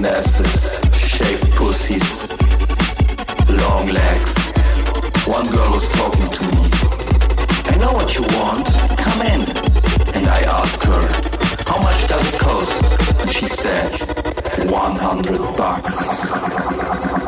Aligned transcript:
Tits 0.00 0.38
asses, 0.40 0.80
shaved 0.98 1.54
pussies, 1.56 2.32
long 3.50 3.88
legs. 3.88 4.34
One 5.26 5.46
girl 5.50 5.72
was 5.72 5.86
talking 5.88 6.30
to 6.30 6.42
me. 6.44 6.70
I 7.66 7.76
know 7.78 7.92
what 7.92 8.16
you 8.16 8.22
want, 8.38 8.66
come 8.96 9.20
in. 9.20 9.42
And 10.16 10.26
I 10.26 10.40
asked 10.40 10.84
her, 10.84 11.02
how 11.66 11.82
much 11.82 12.06
does 12.06 12.26
it 12.32 12.38
cost? 12.40 13.20
And 13.20 13.30
she 13.30 13.46
said, 13.46 13.92
100 14.70 15.56
bucks. 15.56 17.19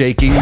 Shaking 0.00 0.32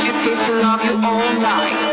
She 0.00 0.10
taste 0.12 0.46
to 0.46 0.54
love 0.54 0.84
you 0.84 0.94
all 1.04 1.40
night. 1.40 1.85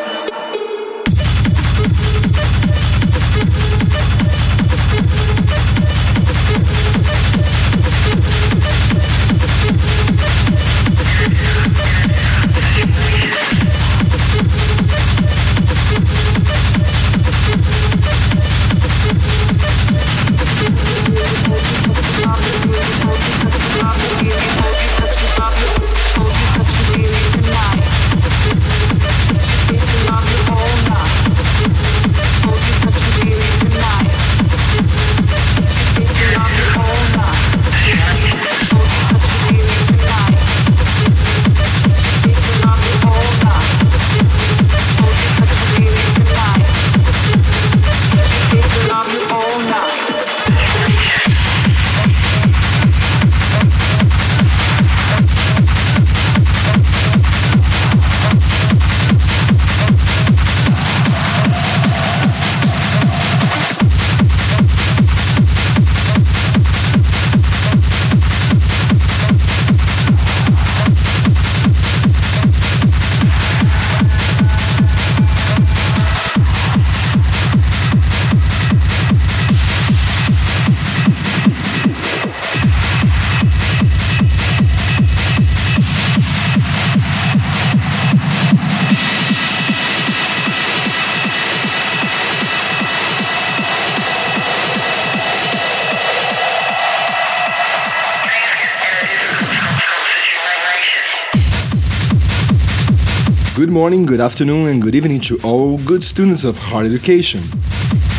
Morning, 103.84 104.06
good 104.06 104.22
afternoon, 104.22 104.68
and 104.68 104.82
good 104.82 104.96
evening 104.96 105.20
to 105.20 105.38
all 105.44 105.78
good 105.80 106.06
students 106.06 106.46
of 106.46 106.58
hard 106.58 106.86
education. 106.86 107.42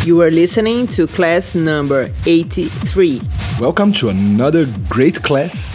You 0.04 0.20
are 0.20 0.30
listening 0.30 0.86
to 0.88 1.06
class 1.06 1.54
number 1.54 2.10
83. 2.26 3.22
Welcome 3.58 3.94
to 3.94 4.10
another 4.10 4.66
great 4.90 5.22
class 5.22 5.72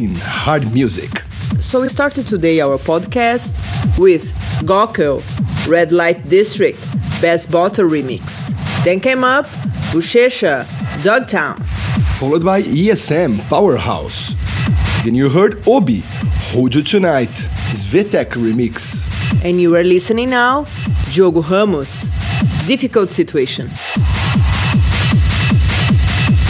in 0.00 0.16
hard 0.16 0.74
music. 0.74 1.22
So 1.60 1.80
we 1.82 1.88
started 1.88 2.26
today 2.26 2.60
our 2.60 2.76
podcast 2.76 3.54
with 3.96 4.24
Gockel, 4.66 5.22
Red 5.68 5.92
Light 5.92 6.28
District, 6.28 6.80
Bassbottle 7.22 7.88
Remix. 7.88 8.50
Then 8.82 8.98
came 8.98 9.22
up 9.22 9.46
Buchecha, 9.92 10.66
Dogtown. 11.04 11.54
Followed 12.18 12.44
by 12.44 12.62
ESM 12.62 13.48
Powerhouse. 13.48 14.34
Then 15.04 15.14
you 15.14 15.28
heard 15.28 15.62
Obi, 15.68 16.02
Hold 16.50 16.74
You 16.74 16.82
Tonight, 16.82 17.30
Svetec 17.76 18.30
remix. 18.30 19.09
And 19.42 19.58
you 19.60 19.74
are 19.74 19.82
listening 19.82 20.30
now, 20.30 20.66
Diogo 21.12 21.40
Ramos, 21.42 22.02
Difficult 22.66 23.08
Situation. 23.10 23.68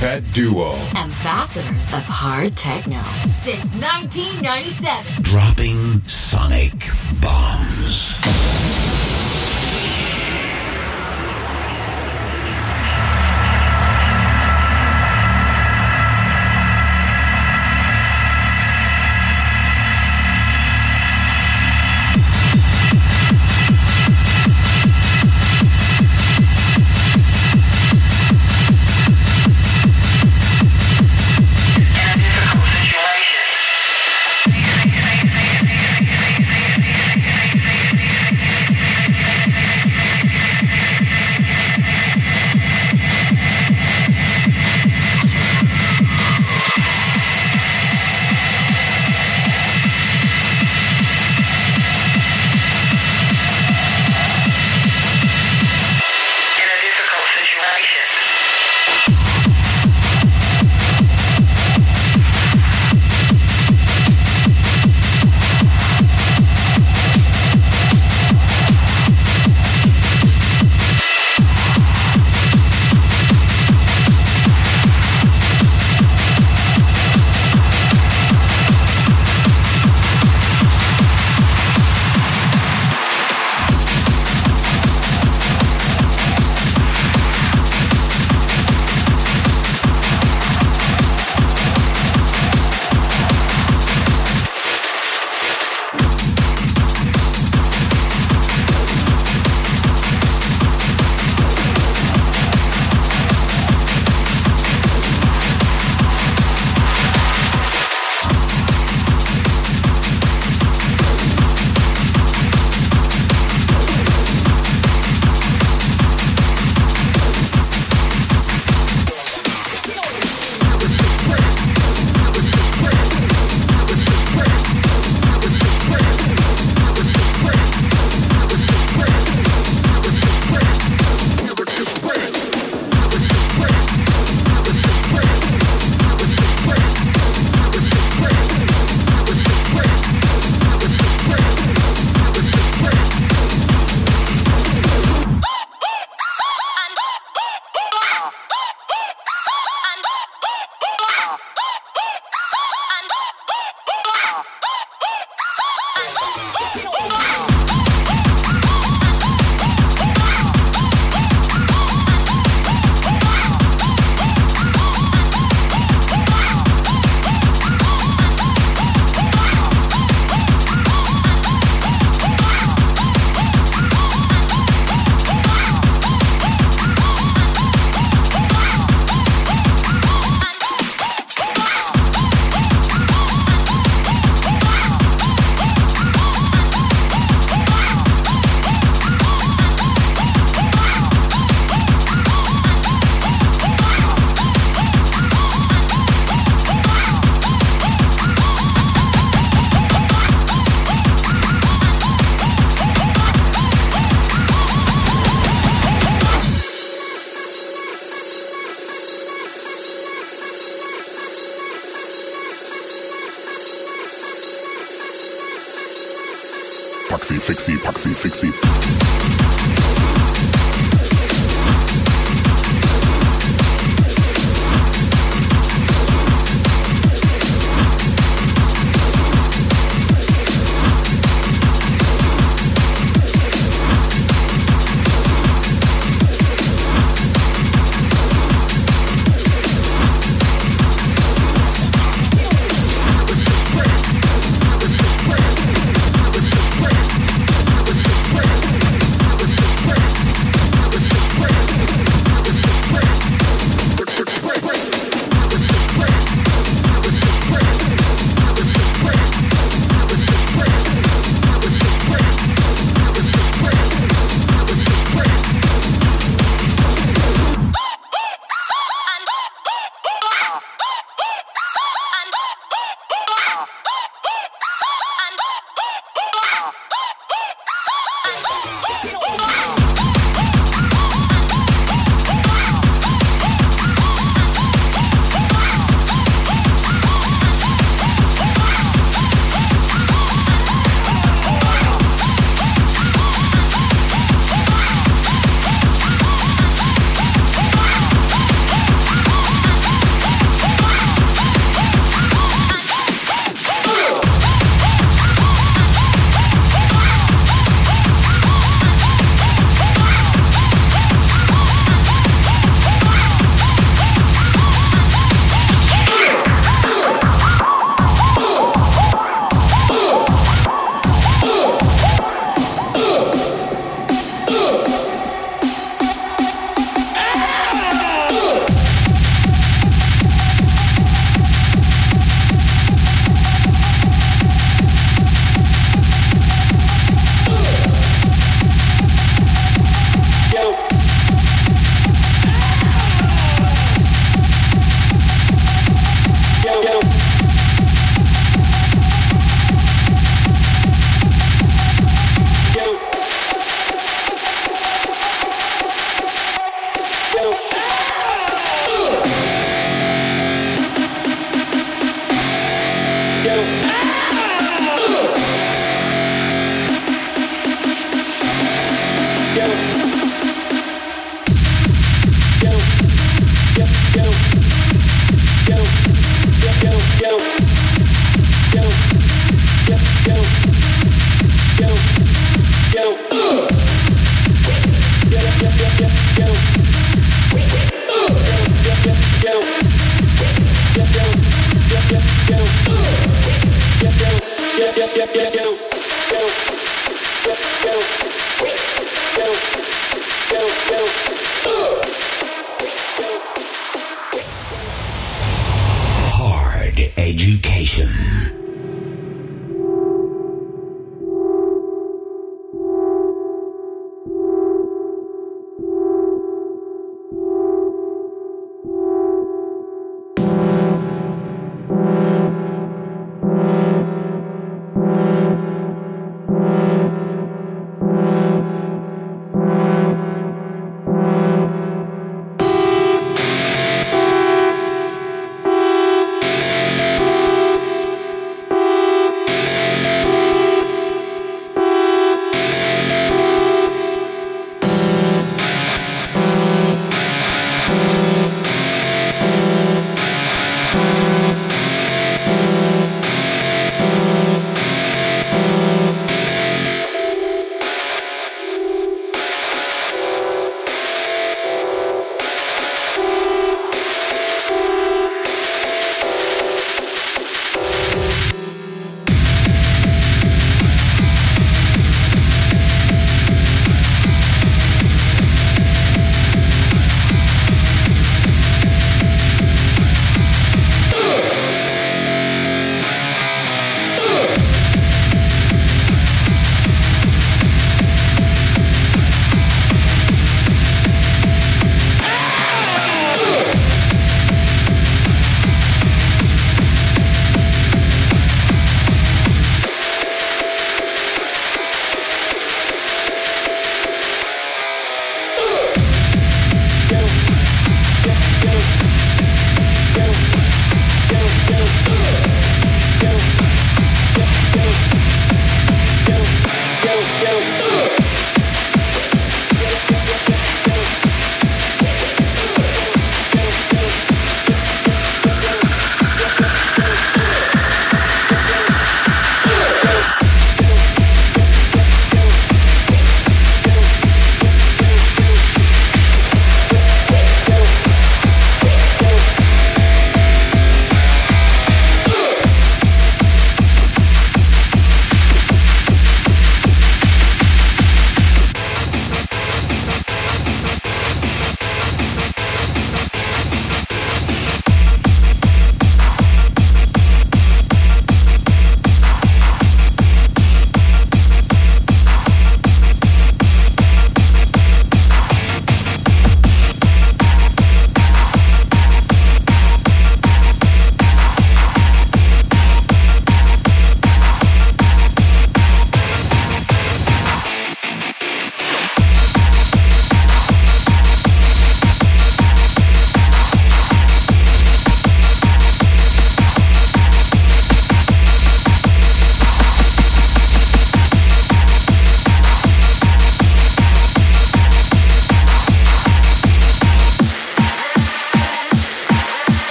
Pet 0.00 0.22
Duo. 0.32 0.72
Ambassadors 0.96 1.92
of 1.92 2.04
hard 2.08 2.56
techno 2.56 3.02
since 3.34 3.74
1997. 3.74 5.22
Dropping 5.22 6.00
sonic 6.08 6.72
bombs. 7.20 8.87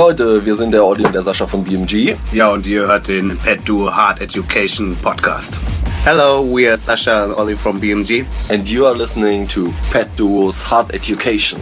Leute, 0.00 0.46
wir 0.46 0.56
sind 0.56 0.72
der 0.72 0.82
Olli 0.82 1.04
und 1.04 1.14
der 1.14 1.20
Sascha 1.20 1.46
von 1.46 1.62
BMG. 1.62 2.16
Ja, 2.32 2.48
und 2.48 2.66
ihr 2.66 2.86
hört 2.86 3.08
den 3.08 3.36
Pet 3.36 3.60
Duo 3.68 3.94
Hard 3.94 4.22
Education 4.22 4.96
Podcast. 5.02 5.58
Hello, 6.06 6.42
we 6.42 6.66
are 6.66 6.78
Sasha 6.78 7.24
and 7.24 7.36
Olli 7.36 7.54
from 7.54 7.78
BMG. 7.78 8.24
And 8.48 8.66
you 8.66 8.86
are 8.86 8.96
listening 8.96 9.46
to 9.48 9.70
Pet 9.92 10.08
Duo's 10.16 10.62
Hard 10.62 10.94
Education. 10.94 11.60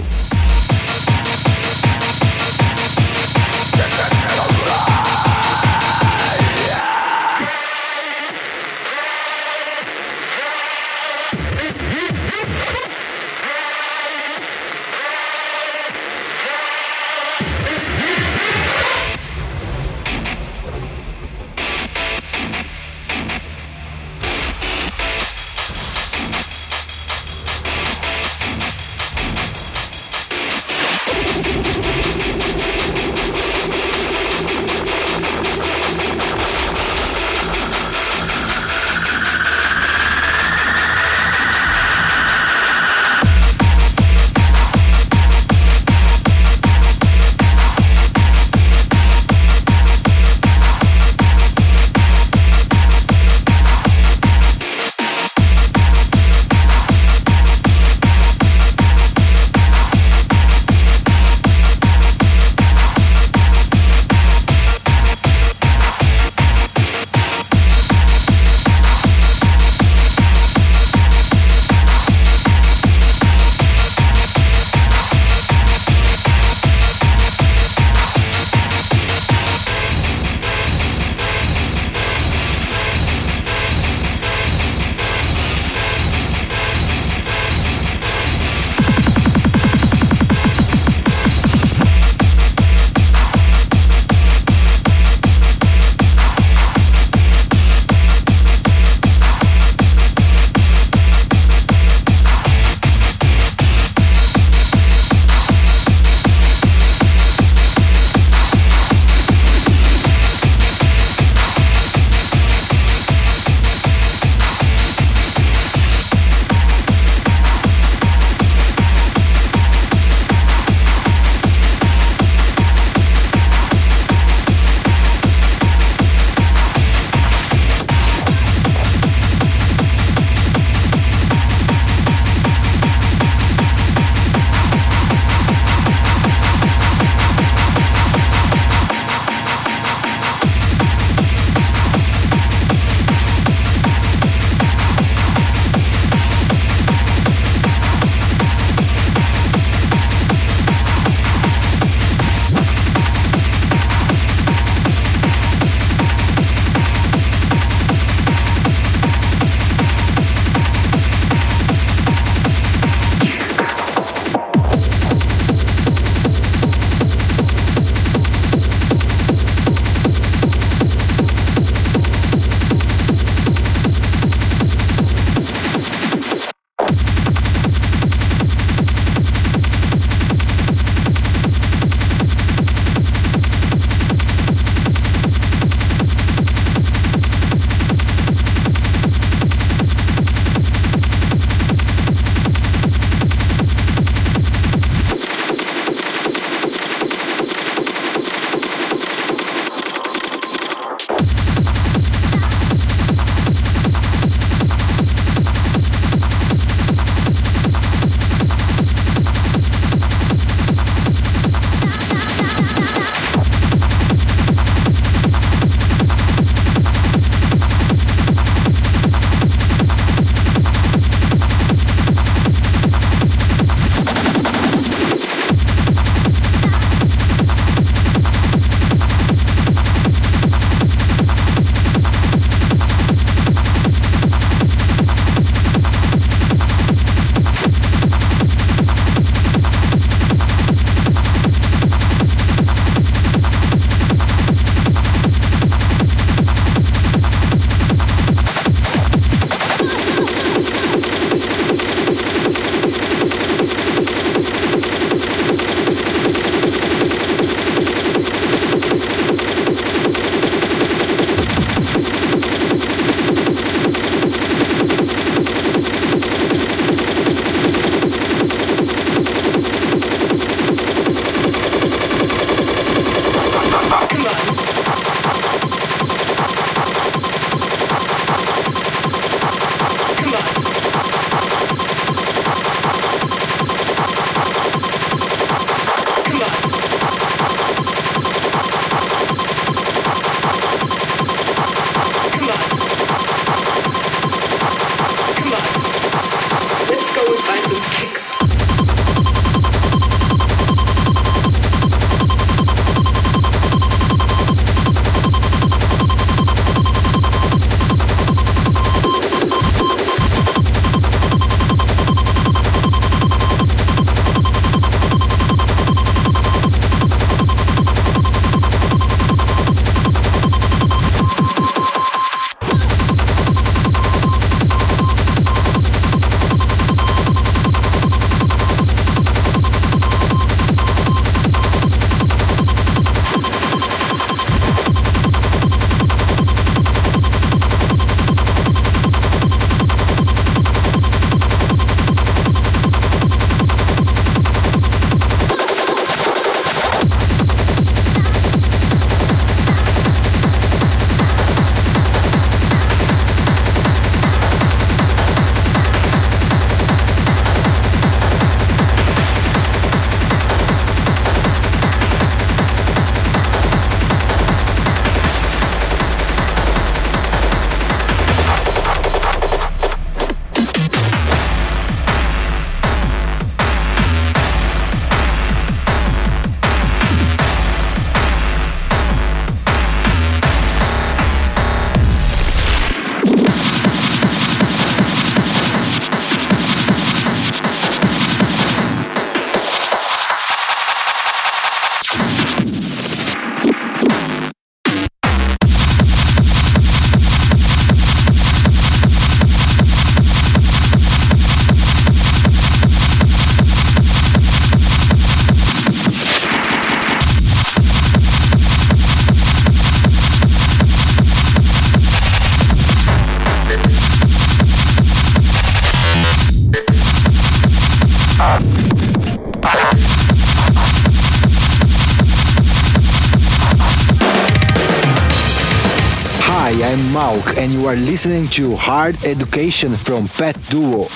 Are 427.88 427.96
listening 427.96 428.46
to 428.48 428.76
Hard 428.76 429.16
Education 429.24 429.96
from 429.96 430.28
Pet 430.28 430.54
Duo. 430.68 431.08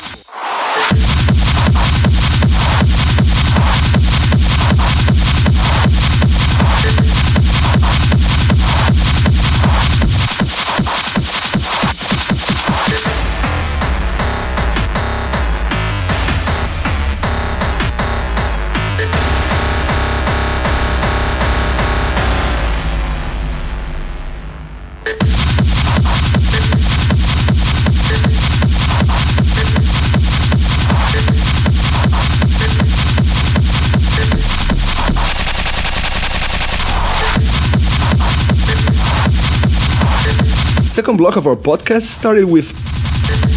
Second 40.93 41.17
block 41.17 41.37
of 41.37 41.47
our 41.47 41.57
podcast 41.57 42.03
started 42.03 42.45
with 42.45 42.69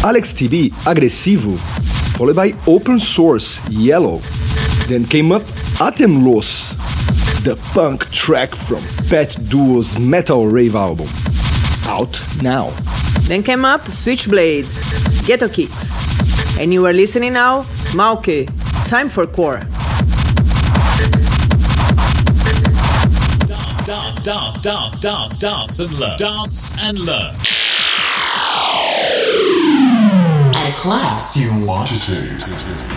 Alex 0.02 0.32
TB, 0.32 0.70
Agressivo, 0.86 1.58
followed 2.16 2.34
by 2.34 2.54
Open 2.66 2.98
Source, 2.98 3.60
Yellow. 3.68 4.20
Then 4.88 5.04
came 5.04 5.30
up 5.32 5.42
Atemlos, 5.76 6.72
the 7.44 7.56
punk 7.74 8.10
track 8.10 8.54
from 8.54 8.82
Pet 9.10 9.36
Duo's 9.50 9.98
Metal 9.98 10.46
Rave 10.46 10.74
album. 10.74 11.08
Out 11.84 12.18
now. 12.42 12.70
Then 13.28 13.42
came 13.42 13.66
up 13.66 13.82
Switchblade, 13.82 14.64
Ghettokicks. 15.26 16.58
And 16.58 16.72
you 16.72 16.86
are 16.86 16.94
listening 16.94 17.34
now, 17.34 17.64
Malke, 17.92 18.48
Time 18.88 19.10
for 19.10 19.26
Core. 19.26 19.60
Dance, 24.26 24.64
dance, 24.64 25.02
dance, 25.02 25.40
dance, 25.40 25.78
dance 25.78 25.78
and 25.78 25.92
learn. 26.00 26.18
Dance 26.18 26.72
and 26.80 26.98
learn. 26.98 27.32
A 30.52 30.72
class 30.80 31.36
you 31.36 31.64
want 31.64 31.86
to 31.86 32.00
take. 32.00 32.95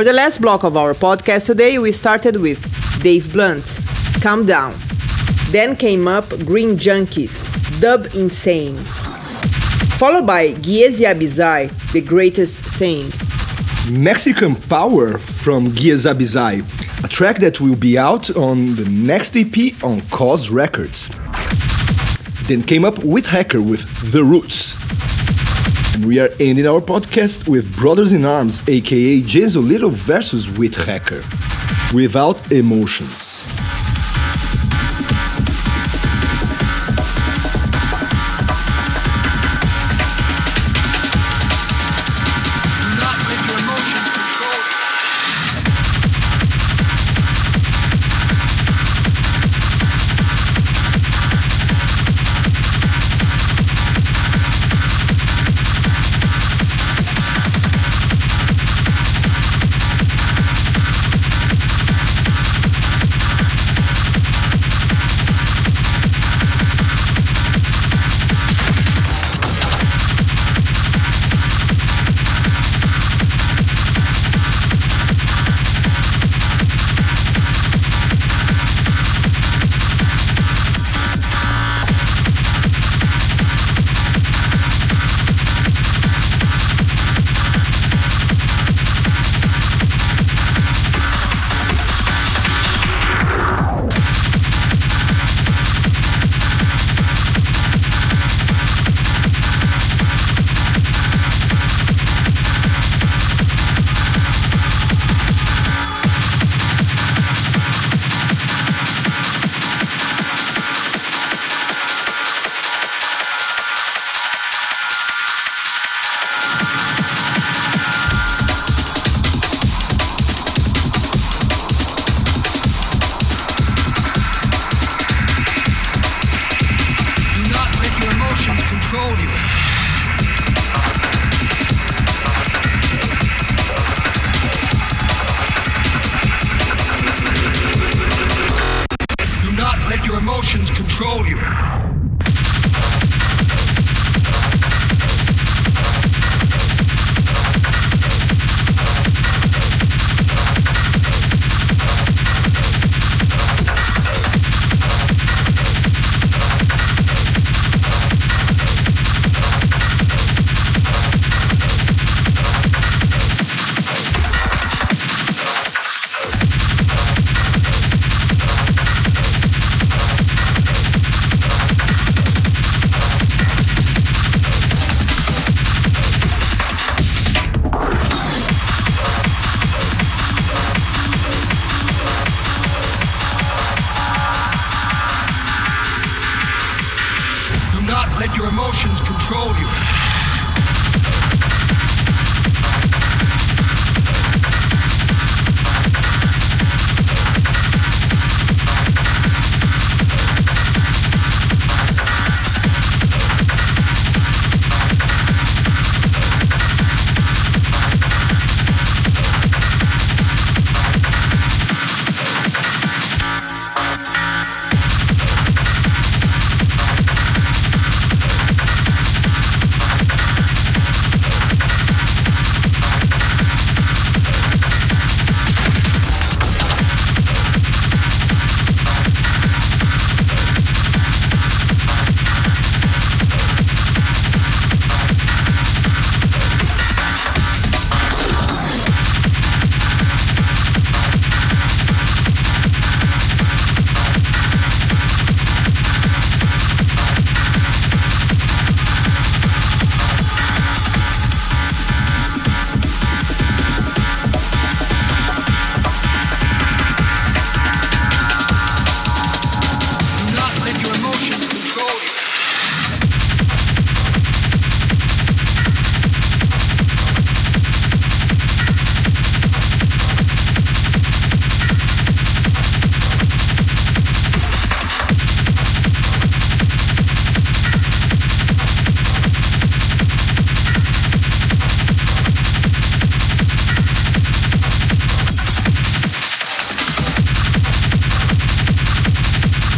For 0.00 0.04
the 0.04 0.14
last 0.14 0.40
block 0.40 0.64
of 0.64 0.78
our 0.78 0.94
podcast 0.94 1.44
today, 1.44 1.78
we 1.78 1.92
started 1.92 2.36
with 2.36 2.58
Dave 3.02 3.34
Blunt, 3.34 3.62
Calm 4.22 4.46
Down. 4.46 4.72
Then 5.50 5.76
came 5.76 6.08
up 6.08 6.26
Green 6.46 6.78
Junkies, 6.78 7.36
Dub 7.82 8.06
Insane. 8.14 8.78
Followed 9.98 10.26
by 10.26 10.54
Gieziabisai, 10.54 11.92
The 11.92 12.00
Greatest 12.00 12.62
Thing. 12.62 13.12
Mexican 13.92 14.56
Power 14.56 15.18
from 15.18 15.66
Gieziabisai, 15.72 17.04
a 17.04 17.08
track 17.08 17.36
that 17.40 17.60
will 17.60 17.76
be 17.76 17.98
out 17.98 18.34
on 18.34 18.76
the 18.76 18.88
next 18.88 19.36
EP 19.36 19.84
on 19.84 20.00
Cause 20.08 20.48
Records. 20.48 21.10
Then 22.48 22.62
came 22.62 22.86
up 22.86 22.94
Withecker 23.00 23.60
with 23.60 24.10
The 24.12 24.24
Roots. 24.24 24.79
We 26.04 26.18
are 26.18 26.30
ending 26.40 26.66
our 26.66 26.80
podcast 26.80 27.46
with 27.46 27.76
Brothers 27.76 28.12
in 28.12 28.24
Arms, 28.24 28.66
aka 28.68 29.20
Jenzo 29.20 29.62
Little 29.66 29.90
versus 29.90 30.46
Withecker, 30.46 31.22
Without 31.92 32.50
Emotions. 32.50 33.29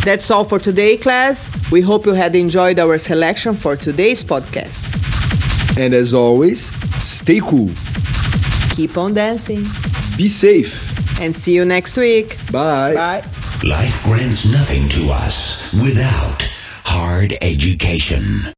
That's 0.05 0.33
all 0.33 0.45
for 0.45 0.59
today, 0.59 0.97
class. 0.97 1.49
We 1.71 1.81
hope 1.81 2.07
you 2.07 2.13
had 2.13 2.35
enjoyed 2.35 2.81
our 2.81 2.99
selection 2.99 3.55
for 3.55 3.77
today's 3.77 4.25
podcast. 4.25 4.81
And 5.79 5.95
as 5.95 6.13
always, 6.13 6.75
stay 7.01 7.39
cool. 7.39 7.71
Keep 8.75 8.99
on 8.99 9.15
dancing. 9.15 9.63
Be 10.17 10.25
Be 10.25 10.29
safe. 10.29 11.21
And 11.21 11.37
see 11.37 11.55
you 11.55 11.65
next 11.65 11.97
week. 11.97 12.37
Bye. 12.51 12.95
Bye. 12.95 13.21
Life 13.63 14.03
grants 14.03 14.45
nothing 14.51 14.89
to 14.89 15.13
us 15.13 15.73
without 15.73 16.49
hard 16.85 17.35
education. 17.41 18.43